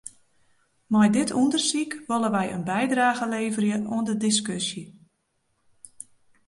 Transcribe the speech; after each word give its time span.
Mei 0.93 1.09
dit 1.15 1.35
ûndersyk 1.41 1.91
wolle 2.07 2.29
wy 2.35 2.45
in 2.55 2.63
bydrage 2.71 3.25
leverje 3.33 3.77
oan 3.95 4.05
de 4.09 4.15
diskusje. 4.27 4.83